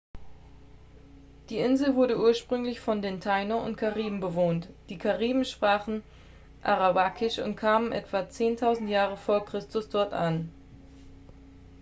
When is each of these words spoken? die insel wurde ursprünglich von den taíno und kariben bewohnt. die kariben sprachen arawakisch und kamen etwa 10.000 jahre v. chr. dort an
die 1.49 1.59
insel 1.59 1.93
wurde 1.93 2.17
ursprünglich 2.17 2.79
von 2.79 3.03
den 3.03 3.19
taíno 3.21 3.63
und 3.63 3.77
kariben 3.77 4.19
bewohnt. 4.19 4.67
die 4.89 4.97
kariben 4.97 5.45
sprachen 5.45 6.01
arawakisch 6.63 7.37
und 7.37 7.55
kamen 7.55 7.91
etwa 7.91 8.21
10.000 8.21 8.87
jahre 8.87 9.15
v. 9.15 9.41
chr. 9.41 9.59
dort 9.91 10.13
an 10.13 10.49